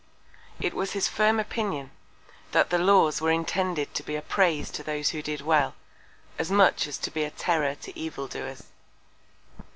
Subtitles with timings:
[0.59, 1.91] It was his firm Opinion,
[2.53, 5.75] that the Laws were intended to be a Praise to those who did well,
[6.39, 8.63] as much as to be a Terror to Evildoers.